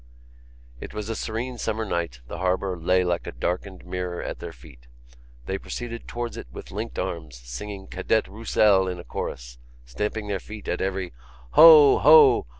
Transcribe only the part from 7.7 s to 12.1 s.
Cadet Roussel in chorus, stamping their feet at every: _"Ho!